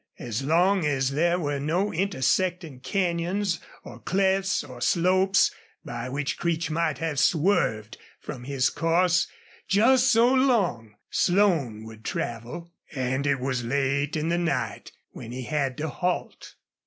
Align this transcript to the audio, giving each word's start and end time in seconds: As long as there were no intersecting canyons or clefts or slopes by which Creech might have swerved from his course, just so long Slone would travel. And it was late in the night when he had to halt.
As 0.17 0.41
long 0.41 0.83
as 0.83 1.11
there 1.11 1.37
were 1.37 1.59
no 1.59 1.93
intersecting 1.93 2.79
canyons 2.79 3.59
or 3.83 3.99
clefts 3.99 4.63
or 4.63 4.81
slopes 4.81 5.51
by 5.85 6.09
which 6.09 6.39
Creech 6.39 6.71
might 6.71 6.97
have 6.97 7.19
swerved 7.19 7.99
from 8.19 8.45
his 8.45 8.71
course, 8.71 9.27
just 9.67 10.11
so 10.11 10.33
long 10.33 10.95
Slone 11.11 11.83
would 11.85 12.03
travel. 12.03 12.71
And 12.95 13.27
it 13.27 13.39
was 13.39 13.63
late 13.63 14.15
in 14.15 14.29
the 14.29 14.39
night 14.39 14.91
when 15.11 15.31
he 15.31 15.43
had 15.43 15.77
to 15.77 15.87
halt. 15.89 16.55